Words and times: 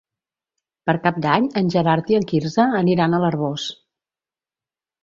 Per 0.89 0.95
Cap 1.03 1.19
d'Any 1.25 1.45
en 1.61 1.69
Gerard 1.75 2.09
i 2.15 2.19
en 2.21 2.27
Quirze 2.33 2.67
aniran 2.81 3.15
a 3.21 3.25
l'Arboç. 3.27 3.69